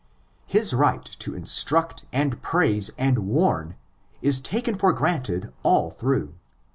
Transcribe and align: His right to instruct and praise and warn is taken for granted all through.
His 0.47 0.73
right 0.73 1.05
to 1.05 1.35
instruct 1.35 2.07
and 2.11 2.41
praise 2.41 2.89
and 2.97 3.19
warn 3.27 3.75
is 4.19 4.41
taken 4.41 4.73
for 4.73 4.93
granted 4.93 5.53
all 5.61 5.91
through. 5.91 6.33